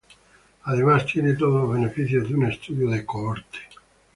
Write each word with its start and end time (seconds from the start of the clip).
Además, 0.63 1.05
tiene 1.05 1.35
todos 1.35 1.61
los 1.61 1.73
beneficios 1.73 2.27
de 2.27 2.33
un 2.33 2.47
estudio 2.47 2.89
de 2.89 3.05
cohorte. 3.05 3.59